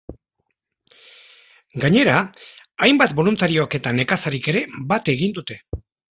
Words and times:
Gainera, 1.83 2.15
hainbat 2.85 3.15
boluntariok 3.21 3.79
ere 3.83 3.95
nekazarik 4.01 4.53
ere 4.55 4.67
bat 4.95 5.15
egin 5.17 5.39
dute. 5.39 5.61